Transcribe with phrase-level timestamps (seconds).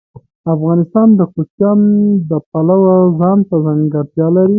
[0.53, 1.79] افغانستان د کوچیان
[2.29, 4.49] د پلوه ځانته ځانګړتیا لري.